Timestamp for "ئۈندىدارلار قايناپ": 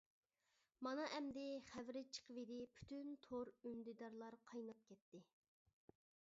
3.65-4.83